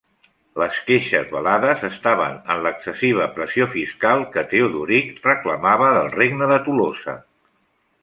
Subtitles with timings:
[0.61, 7.21] Les queixes velades estaven en l'excessiva pressió fiscal que Teodoric reclamava del Regne de Tolosa.